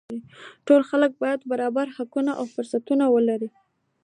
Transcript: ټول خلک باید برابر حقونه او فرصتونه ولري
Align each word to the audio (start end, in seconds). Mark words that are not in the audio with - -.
ټول 0.65 0.81
خلک 0.89 1.11
باید 1.21 1.41
برابر 1.51 1.87
حقونه 1.97 2.31
او 2.39 2.45
فرصتونه 2.53 3.05
ولري 3.15 3.49